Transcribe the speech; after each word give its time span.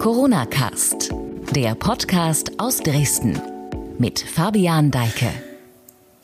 Corona 0.00 0.46
Cast, 0.46 1.10
der 1.54 1.74
Podcast 1.74 2.52
aus 2.56 2.78
Dresden 2.78 3.38
mit 3.98 4.18
Fabian 4.18 4.90
Deike. 4.90 5.28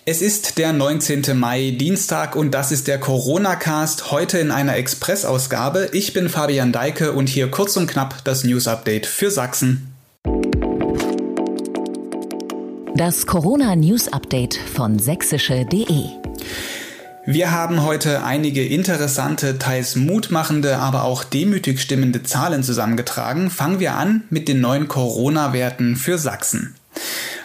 Es 0.07 0.23
ist 0.23 0.57
der 0.57 0.73
19. 0.73 1.39
Mai, 1.39 1.77
Dienstag 1.79 2.37
und 2.37 2.53
das 2.53 2.73
ist 2.73 2.89
der 2.89 2.99
Corona 2.99 3.55
Cast, 3.55 4.11
heute 4.11 4.39
in 4.39 4.51
einer 4.51 4.77
Expressausgabe. 4.77 5.91
Ich 5.93 6.15
bin 6.15 6.31
Fabian 6.31 6.73
Deike 6.73 7.13
und 7.13 7.29
hier 7.29 7.51
kurz 7.51 7.77
und 7.77 7.87
knapp 7.87 8.25
das 8.25 8.45
News 8.45 8.67
Update 8.67 9.05
für 9.05 9.31
Sachsen. 9.31 9.95
Das 12.95 13.27
Corona 13.27 13.77
News 13.77 14.11
Update 14.11 14.55
von 14.55 14.99
sächsische.de 14.99 16.07
wir 17.27 17.51
haben 17.51 17.83
heute 17.83 18.23
einige 18.23 18.65
interessante, 18.65 19.59
teils 19.59 19.97
mutmachende, 19.97 20.79
aber 20.79 21.03
auch 21.03 21.25
demütig 21.25 21.81
stimmende 21.81 22.23
Zahlen 22.23 22.63
zusammengetragen. 22.63 23.51
Fangen 23.51 23.81
wir 23.81 23.95
an 23.95 24.23
mit 24.31 24.47
den 24.47 24.61
neuen 24.61 24.87
Corona-Werten 24.87 25.97
für 25.97 26.19
Sachsen. 26.19 26.77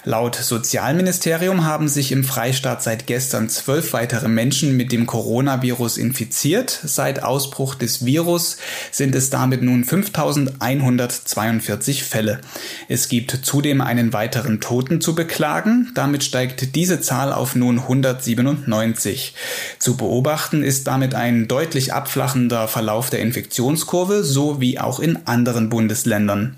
Laut 0.03 0.35
Sozialministerium 0.35 1.63
haben 1.63 1.87
sich 1.87 2.11
im 2.11 2.23
Freistaat 2.23 2.81
seit 2.81 3.05
gestern 3.05 3.49
zwölf 3.49 3.93
weitere 3.93 4.27
Menschen 4.27 4.75
mit 4.75 4.91
dem 4.91 5.05
Coronavirus 5.05 5.99
infiziert. 5.99 6.79
Seit 6.83 7.21
Ausbruch 7.21 7.75
des 7.75 8.03
Virus 8.03 8.57
sind 8.89 9.13
es 9.13 9.29
damit 9.29 9.61
nun 9.61 9.83
5142 9.83 12.03
Fälle. 12.03 12.41
Es 12.87 13.09
gibt 13.09 13.41
zudem 13.43 13.79
einen 13.79 14.11
weiteren 14.11 14.59
Toten 14.59 15.01
zu 15.01 15.13
beklagen. 15.13 15.91
Damit 15.93 16.23
steigt 16.23 16.75
diese 16.75 16.99
Zahl 16.99 17.31
auf 17.31 17.55
nun 17.55 17.77
197. 17.77 19.35
Zu 19.77 19.97
beobachten 19.97 20.63
ist 20.63 20.87
damit 20.87 21.13
ein 21.13 21.47
deutlich 21.47 21.93
abflachender 21.93 22.67
Verlauf 22.67 23.11
der 23.11 23.19
Infektionskurve, 23.19 24.23
so 24.23 24.59
wie 24.59 24.79
auch 24.79 24.99
in 24.99 25.27
anderen 25.27 25.69
Bundesländern. 25.69 26.55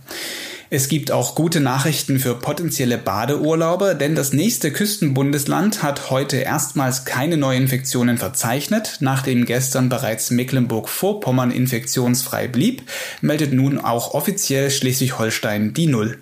Es 0.75 0.87
gibt 0.87 1.11
auch 1.11 1.35
gute 1.35 1.59
Nachrichten 1.59 2.17
für 2.17 2.33
potenzielle 2.33 2.97
Badeurlauber, 2.97 3.93
denn 3.93 4.15
das 4.15 4.33
nächste 4.33 4.71
Küstenbundesland 4.71 5.83
hat 5.83 6.09
heute 6.09 6.37
erstmals 6.37 7.05
keine 7.05 7.37
Neuinfektionen 7.37 8.17
verzeichnet. 8.17 8.97
Nachdem 8.99 9.45
gestern 9.45 9.87
bereits 9.87 10.31
Mecklenburg-Vorpommern 10.31 11.51
infektionsfrei 11.51 12.47
blieb, 12.47 12.81
meldet 13.21 13.53
nun 13.53 13.77
auch 13.77 14.15
offiziell 14.15 14.71
Schleswig-Holstein 14.71 15.75
die 15.75 15.85
Null. 15.85 16.17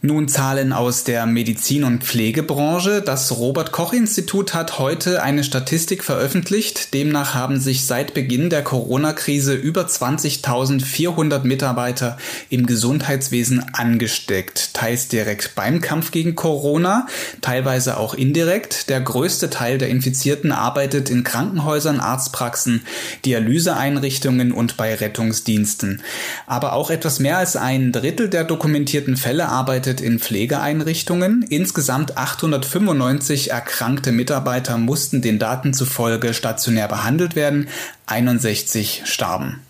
Nun 0.00 0.28
Zahlen 0.28 0.72
aus 0.72 1.02
der 1.02 1.26
Medizin- 1.26 1.82
und 1.82 2.04
Pflegebranche. 2.04 3.02
Das 3.02 3.36
Robert 3.36 3.72
Koch 3.72 3.92
Institut 3.92 4.54
hat 4.54 4.78
heute 4.78 5.24
eine 5.24 5.42
Statistik 5.42 6.04
veröffentlicht. 6.04 6.94
Demnach 6.94 7.34
haben 7.34 7.58
sich 7.58 7.84
seit 7.84 8.14
Beginn 8.14 8.48
der 8.48 8.62
Corona-Krise 8.62 9.54
über 9.54 9.86
20.400 9.86 11.42
Mitarbeiter 11.42 12.16
im 12.48 12.66
Gesundheitswesen 12.66 13.74
angesteckt. 13.74 14.72
Teils 14.72 15.08
direkt 15.08 15.56
beim 15.56 15.80
Kampf 15.80 16.12
gegen 16.12 16.36
Corona, 16.36 17.08
teilweise 17.40 17.96
auch 17.96 18.14
indirekt. 18.14 18.90
Der 18.90 19.00
größte 19.00 19.50
Teil 19.50 19.78
der 19.78 19.88
Infizierten 19.88 20.52
arbeitet 20.52 21.10
in 21.10 21.24
Krankenhäusern, 21.24 21.98
Arztpraxen, 21.98 22.82
Dialyseeinrichtungen 23.24 24.52
und 24.52 24.76
bei 24.76 24.94
Rettungsdiensten. 24.94 26.02
Aber 26.46 26.74
auch 26.74 26.90
etwas 26.90 27.18
mehr 27.18 27.38
als 27.38 27.56
ein 27.56 27.90
Drittel 27.90 28.28
der 28.28 28.44
dokumentierten 28.44 29.16
Fälle 29.16 29.48
arbeitet 29.48 29.87
arbeitet 29.88 30.00
in 30.02 30.18
Pflegeeinrichtungen. 30.18 31.46
Insgesamt 31.48 32.18
895 32.18 33.52
erkrankte 33.52 34.12
Mitarbeiter 34.12 34.76
mussten 34.76 35.22
den 35.22 35.38
Daten 35.38 35.72
zufolge 35.72 36.34
stationär 36.34 36.88
behandelt 36.88 37.34
werden, 37.34 37.68
61 38.04 39.02
starben. 39.06 39.60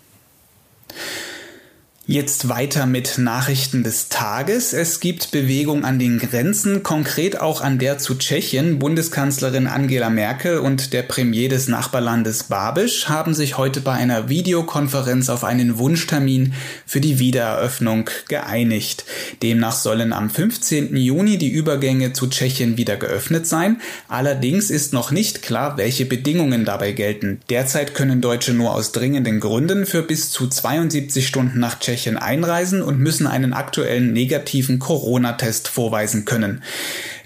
Jetzt 2.11 2.49
weiter 2.49 2.87
mit 2.87 3.19
Nachrichten 3.19 3.83
des 3.83 4.09
Tages. 4.09 4.73
Es 4.73 4.99
gibt 4.99 5.29
Bewegung 5.29 5.85
an 5.85 5.99
den 5.99 6.17
Grenzen, 6.17 6.81
konkret 6.81 7.39
auch 7.39 7.61
an 7.61 7.77
der 7.77 7.99
zu 7.99 8.15
Tschechien. 8.15 8.79
Bundeskanzlerin 8.79 9.67
Angela 9.67 10.09
Merkel 10.09 10.57
und 10.57 10.91
der 10.93 11.03
Premier 11.03 11.49
des 11.49 11.67
Nachbarlandes 11.67 12.45
Babisch 12.45 13.09
haben 13.09 13.35
sich 13.35 13.59
heute 13.59 13.81
bei 13.81 13.91
einer 13.91 14.27
Videokonferenz 14.27 15.29
auf 15.29 15.43
einen 15.43 15.77
Wunschtermin 15.77 16.53
für 16.87 16.99
die 16.99 17.19
Wiedereröffnung 17.19 18.09
geeinigt. 18.27 19.05
Demnach 19.43 19.75
sollen 19.75 20.11
am 20.11 20.31
15. 20.31 20.95
Juni 20.95 21.37
die 21.37 21.51
Übergänge 21.51 22.13
zu 22.13 22.25
Tschechien 22.25 22.75
wieder 22.75 22.97
geöffnet 22.97 23.45
sein. 23.45 23.81
Allerdings 24.07 24.71
ist 24.71 24.93
noch 24.93 25.11
nicht 25.11 25.43
klar, 25.43 25.77
welche 25.77 26.07
Bedingungen 26.07 26.65
dabei 26.65 26.91
gelten. 26.91 27.41
Derzeit 27.51 27.93
können 27.93 28.19
Deutsche 28.19 28.55
nur 28.55 28.73
aus 28.73 28.93
dringenden 28.93 29.39
Gründen 29.39 29.85
für 29.85 30.01
bis 30.01 30.31
zu 30.31 30.47
72 30.47 31.27
Stunden 31.27 31.59
nach 31.59 31.77
Tschechien 31.77 31.98
Tschechien 31.99 32.17
einreisen 32.17 32.81
und 32.81 32.99
müssen 32.99 33.27
einen 33.27 33.51
aktuellen 33.51 34.13
negativen 34.13 34.79
Corona-Test 34.79 35.67
vorweisen 35.67 36.23
können. 36.23 36.63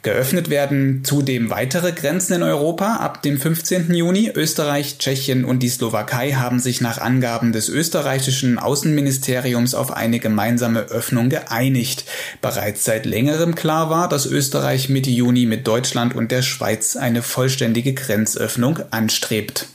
Geöffnet 0.02 0.50
werden 0.50 1.04
zudem 1.06 1.50
weitere 1.50 1.92
Grenzen 1.92 2.34
in 2.34 2.44
Europa 2.44 2.96
ab 2.96 3.22
dem 3.22 3.40
15. 3.40 3.94
Juni. 3.94 4.32
Österreich, 4.34 4.98
Tschechien 4.98 5.46
und 5.46 5.60
die 5.60 5.70
Slowakei 5.70 6.32
haben 6.32 6.60
sich 6.60 6.82
nach 6.82 6.98
Angaben 6.98 7.54
des 7.54 7.70
österreichischen 7.70 8.58
Außenministeriums 8.58 9.76
auf 9.76 9.92
eine 9.92 10.20
gemeinsame 10.20 10.80
Öffnung 10.80 11.30
geeinigt. 11.30 12.06
Bereits 12.42 12.84
seit 12.84 13.06
längerem 13.06 13.56
klar 13.56 13.90
war, 13.90 14.10
dass 14.10 14.26
Österreich 14.26 14.90
Mitte 14.90 15.12
Juni 15.12 15.46
mit 15.46 15.68
Deutschland 15.68 16.16
und 16.16 16.32
der 16.32 16.42
Schweiz 16.42 16.98
eine 16.98 17.22
vollständige 17.22 17.94
Grenzöffnung 17.94 18.80
anstrebt. 18.90 19.68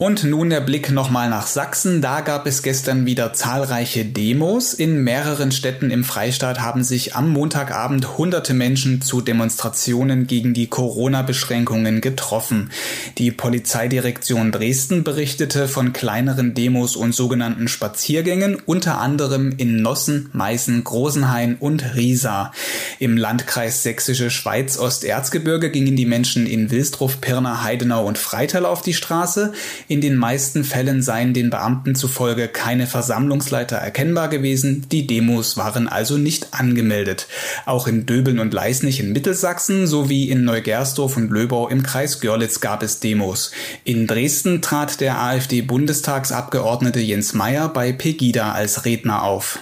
Und 0.00 0.22
nun 0.22 0.48
der 0.48 0.60
Blick 0.60 0.92
nochmal 0.92 1.28
nach 1.28 1.48
Sachsen. 1.48 2.00
Da 2.00 2.20
gab 2.20 2.46
es 2.46 2.62
gestern 2.62 3.04
wieder 3.04 3.32
zahlreiche 3.32 4.04
Demos. 4.04 4.72
In 4.72 5.02
mehreren 5.02 5.50
Städten 5.50 5.90
im 5.90 6.04
Freistaat 6.04 6.60
haben 6.60 6.84
sich 6.84 7.16
am 7.16 7.30
Montagabend 7.30 8.16
hunderte 8.16 8.54
Menschen 8.54 9.02
zu 9.02 9.20
Demonstrationen 9.20 10.28
gegen 10.28 10.54
die 10.54 10.68
Corona-Beschränkungen 10.68 12.00
getroffen. 12.00 12.70
Die 13.18 13.32
Polizeidirektion 13.32 14.52
Dresden 14.52 15.02
berichtete 15.02 15.66
von 15.66 15.92
kleineren 15.92 16.54
Demos 16.54 16.94
und 16.94 17.12
sogenannten 17.12 17.66
Spaziergängen, 17.66 18.62
unter 18.66 19.00
anderem 19.00 19.52
in 19.56 19.82
Nossen, 19.82 20.30
Meißen, 20.32 20.84
Großenhain 20.84 21.56
und 21.58 21.96
Riesa. 21.96 22.52
Im 23.00 23.16
Landkreis 23.16 23.82
Sächsische 23.82 24.30
Schweiz 24.30 24.78
Osterzgebirge 24.78 25.72
gingen 25.72 25.96
die 25.96 26.06
Menschen 26.06 26.46
in 26.46 26.70
Wilsdruff, 26.70 27.20
Pirna, 27.20 27.64
Heidenau 27.64 28.06
und 28.06 28.16
Freital 28.16 28.64
auf 28.64 28.82
die 28.82 28.94
Straße. 28.94 29.52
In 29.88 30.02
den 30.02 30.16
meisten 30.16 30.64
Fällen 30.64 31.00
seien 31.00 31.32
den 31.32 31.48
Beamten 31.48 31.94
zufolge 31.94 32.48
keine 32.48 32.86
Versammlungsleiter 32.86 33.76
erkennbar 33.76 34.28
gewesen, 34.28 34.84
die 34.92 35.06
Demos 35.06 35.56
waren 35.56 35.88
also 35.88 36.18
nicht 36.18 36.48
angemeldet. 36.52 37.26
Auch 37.64 37.86
in 37.86 38.04
Döbeln 38.04 38.38
und 38.38 38.52
Leisnig 38.52 39.00
in 39.00 39.14
Mittelsachsen 39.14 39.86
sowie 39.86 40.28
in 40.28 40.44
Neugersdorf 40.44 41.16
und 41.16 41.30
Löbau 41.30 41.68
im 41.68 41.82
Kreis 41.82 42.20
Görlitz 42.20 42.60
gab 42.60 42.82
es 42.82 43.00
Demos. 43.00 43.50
In 43.84 44.06
Dresden 44.06 44.60
trat 44.60 45.00
der 45.00 45.22
AfD-Bundestagsabgeordnete 45.22 47.00
Jens 47.00 47.32
Meyer 47.32 47.70
bei 47.70 47.92
Pegida 47.92 48.52
als 48.52 48.84
Redner 48.84 49.22
auf. 49.22 49.58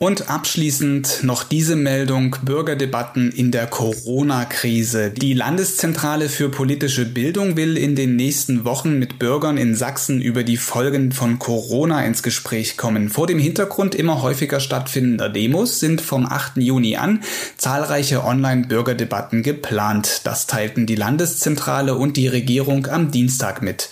Und 0.00 0.30
abschließend 0.30 1.24
noch 1.24 1.42
diese 1.42 1.74
Meldung 1.74 2.36
Bürgerdebatten 2.44 3.32
in 3.32 3.50
der 3.50 3.66
Corona-Krise. 3.66 5.10
Die 5.10 5.34
Landeszentrale 5.34 6.28
für 6.28 6.50
politische 6.50 7.04
Bildung 7.04 7.56
will 7.56 7.76
in 7.76 7.96
den 7.96 8.14
nächsten 8.14 8.64
Wochen 8.64 9.00
mit 9.00 9.18
Bürgern 9.18 9.56
in 9.56 9.74
Sachsen 9.74 10.22
über 10.22 10.44
die 10.44 10.56
Folgen 10.56 11.10
von 11.10 11.40
Corona 11.40 12.04
ins 12.04 12.22
Gespräch 12.22 12.76
kommen. 12.76 13.08
Vor 13.08 13.26
dem 13.26 13.40
Hintergrund 13.40 13.96
immer 13.96 14.22
häufiger 14.22 14.60
stattfindender 14.60 15.30
Demos 15.30 15.80
sind 15.80 16.00
vom 16.00 16.26
8. 16.26 16.58
Juni 16.58 16.96
an 16.96 17.24
zahlreiche 17.56 18.22
Online-Bürgerdebatten 18.24 19.42
geplant. 19.42 20.20
Das 20.22 20.46
teilten 20.46 20.86
die 20.86 20.94
Landeszentrale 20.94 21.96
und 21.96 22.16
die 22.16 22.28
Regierung 22.28 22.86
am 22.86 23.10
Dienstag 23.10 23.62
mit. 23.62 23.90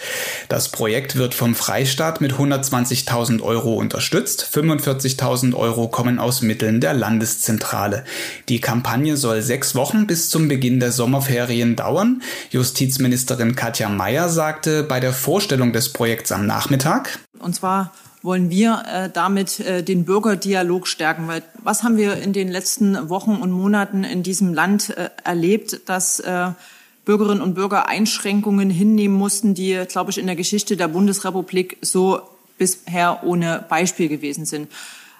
Das 0.48 0.68
Projekt 0.68 1.16
wird 1.16 1.34
vom 1.34 1.56
Freistaat 1.56 2.20
mit 2.20 2.34
120.000 2.34 3.42
Euro 3.42 3.74
unterstützt, 3.74 4.48
45.000 4.54 5.54
Euro 5.54 5.88
kommen 5.96 6.18
aus 6.18 6.42
Mitteln 6.42 6.82
der 6.82 6.92
Landeszentrale. 6.92 8.04
Die 8.50 8.60
Kampagne 8.60 9.16
soll 9.16 9.40
sechs 9.40 9.74
Wochen 9.74 10.06
bis 10.06 10.28
zum 10.28 10.46
Beginn 10.46 10.78
der 10.78 10.92
Sommerferien 10.92 11.74
dauern. 11.74 12.20
Justizministerin 12.50 13.56
Katja 13.56 13.88
Mayer 13.88 14.28
sagte 14.28 14.82
bei 14.82 15.00
der 15.00 15.14
Vorstellung 15.14 15.72
des 15.72 15.94
Projekts 15.94 16.32
am 16.32 16.44
Nachmittag. 16.44 17.18
Und 17.38 17.54
zwar 17.54 17.94
wollen 18.20 18.50
wir 18.50 18.82
äh, 18.86 19.08
damit 19.10 19.58
äh, 19.60 19.82
den 19.82 20.04
Bürgerdialog 20.04 20.86
stärken. 20.86 21.28
Weil 21.28 21.42
was 21.62 21.82
haben 21.82 21.96
wir 21.96 22.18
in 22.18 22.34
den 22.34 22.48
letzten 22.48 23.08
Wochen 23.08 23.36
und 23.36 23.50
Monaten 23.50 24.04
in 24.04 24.22
diesem 24.22 24.52
Land 24.52 24.90
äh, 24.90 25.08
erlebt, 25.24 25.80
dass 25.86 26.20
äh, 26.20 26.50
Bürgerinnen 27.06 27.40
und 27.40 27.54
Bürger 27.54 27.88
Einschränkungen 27.88 28.68
hinnehmen 28.68 29.16
mussten, 29.16 29.54
die, 29.54 29.82
glaube 29.88 30.10
ich, 30.10 30.18
in 30.18 30.26
der 30.26 30.36
Geschichte 30.36 30.76
der 30.76 30.88
Bundesrepublik 30.88 31.78
so 31.80 32.20
bisher 32.58 33.20
ohne 33.24 33.64
Beispiel 33.66 34.10
gewesen 34.10 34.44
sind. 34.44 34.68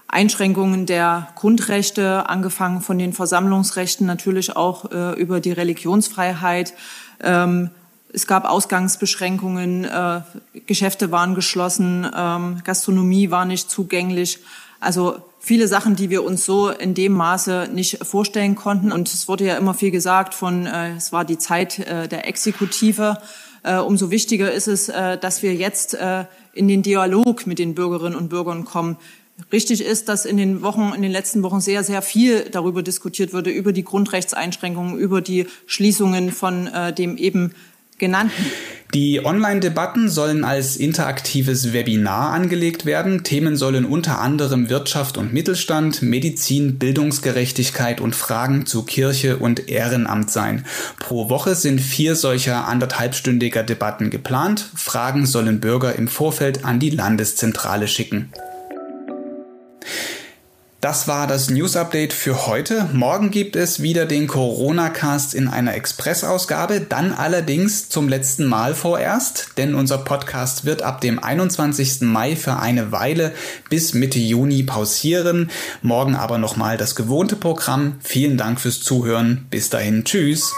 Einschränkungen 0.09 0.87
der 0.87 1.29
Grundrechte, 1.35 2.29
angefangen 2.29 2.81
von 2.81 2.99
den 2.99 3.13
Versammlungsrechten, 3.13 4.07
natürlich 4.07 4.57
auch 4.57 4.91
äh, 4.91 5.21
über 5.21 5.41
die 5.41 5.53
Religionsfreiheit, 5.53 6.75
ähm, 7.21 7.71
es 8.13 8.27
gab 8.27 8.45
Ausgangsbeschränkungen, 8.47 9.85
äh, 9.85 10.21
Geschäfte 10.67 11.11
waren 11.11 11.35
geschlossen, 11.35 12.11
ähm, 12.17 12.63
Gastronomie 12.65 13.31
war 13.31 13.45
nicht 13.45 13.69
zugänglich. 13.69 14.39
Also 14.81 15.19
viele 15.39 15.69
Sachen, 15.69 15.97
die 15.97 16.09
wir 16.09 16.25
uns 16.25 16.47
so 16.47 16.71
in 16.71 16.95
dem 16.95 17.13
Maße 17.13 17.69
nicht 17.73 18.07
vorstellen 18.07 18.55
konnten. 18.55 18.91
Und 18.91 19.13
es 19.13 19.29
wurde 19.29 19.45
ja 19.45 19.57
immer 19.57 19.75
viel 19.75 19.91
gesagt 19.91 20.33
von, 20.33 20.67
äh, 20.67 20.97
es 20.97 21.13
war 21.13 21.25
die 21.27 21.37
Zeit 21.37 21.79
äh, 21.81 22.09
der 22.09 22.27
Exekutive. 22.27 23.19
Äh, 23.63 23.79
umso 23.79 24.11
wichtiger 24.11 24.51
ist 24.51 24.69
es, 24.69 24.89
äh, 24.89 25.19
dass 25.19 25.43
wir 25.43 25.55
jetzt 25.55 25.97
in 26.55 26.69
den 26.69 26.83
Dialog 26.83 27.47
mit 27.47 27.59
den 27.59 27.75
Bürgerinnen 27.75 28.17
und 28.17 28.31
Bürgern 28.31 28.65
kommen. 28.65 28.97
Richtig 29.53 29.85
ist, 29.85 30.09
dass 30.09 30.25
in 30.25 30.37
den 30.39 30.63
Wochen, 30.63 30.93
in 30.95 31.03
den 31.03 31.13
letzten 31.13 31.43
Wochen 31.43 31.61
sehr, 31.61 31.85
sehr 31.85 32.03
viel 32.03 32.49
darüber 32.51 32.83
diskutiert 32.83 33.33
wurde, 33.33 33.51
über 33.51 33.73
die 33.73 33.85
Grundrechtseinschränkungen, 33.85 34.99
über 34.99 35.21
die 35.21 35.47
Schließungen 35.67 36.33
von 36.33 36.67
äh, 36.69 36.93
dem 36.93 37.17
eben 37.17 37.53
genannten. 37.99 38.47
Die 38.95 39.25
Online-Debatten 39.25 40.09
sollen 40.09 40.45
als 40.45 40.77
interaktives 40.77 41.73
Webinar 41.73 42.33
angelegt 42.33 42.87
werden. 42.87 43.25
Themen 43.25 43.57
sollen 43.57 43.85
unter 43.85 44.21
anderem 44.21 44.71
Wirtschaft 44.71 45.19
und 45.19 45.33
Mittelstand, 45.33 46.03
Medizin, 46.03 46.79
Bildungsgerechtigkeit 46.79 48.01
und 48.01 48.15
Fragen 48.15 48.65
zu 48.65 48.85
Kirche 48.85 49.39
und 49.39 49.69
Ehrenamt 49.69 50.31
sein. 50.31 50.65
Pro 50.99 51.29
Woche 51.29 51.55
sind 51.57 51.81
vier 51.81 52.15
solcher 52.15 52.69
anderthalbstündiger 52.69 53.65
Debatten 53.65 54.09
geplant. 54.11 54.71
Fragen 54.75 55.27
sollen 55.27 55.61
Bürger 55.61 55.95
im 55.97 56.09
Vorfeld 56.09 56.65
an 56.65 56.79
die 56.79 56.91
Landeszentrale 56.91 57.89
schicken. 57.89 58.31
Das 60.83 61.09
war 61.09 61.27
das 61.27 61.49
News 61.49 61.75
Update 61.75 62.13
für 62.13 62.47
heute. 62.47 62.91
Morgen 62.93 63.31
gibt 63.31 63.57
es 63.57 63.81
wieder 63.81 64.05
den 64.05 64.27
Corona-Cast 64.27 65.35
in 65.35 65.49
einer 65.49 65.75
Expressausgabe, 65.75 66.81
dann 66.81 67.15
allerdings 67.15 67.89
zum 67.89 68.11
letzten 68.11 68.45
Mal 68.45 68.75
vorerst, 68.75 69.53
denn 69.57 69.75
unser 69.75 69.97
Podcast 69.97 70.67
wird 70.67 70.83
ab 70.83 71.01
dem 71.01 71.19
21. 71.19 72.03
Mai 72.03 72.37
für 72.37 72.59
eine 72.59 72.93
Weile 72.93 73.33
bis 73.71 73.95
Mitte 73.95 74.19
Juni 74.19 74.65
pausieren. 74.65 75.51
Morgen 75.81 76.15
aber 76.15 76.37
nochmal 76.37 76.77
das 76.77 76.95
gewohnte 76.95 77.37
Programm. 77.37 77.95
Vielen 78.03 78.37
Dank 78.37 78.61
fürs 78.61 78.81
Zuhören. 78.81 79.47
Bis 79.49 79.71
dahin. 79.71 80.05
Tschüss. 80.05 80.53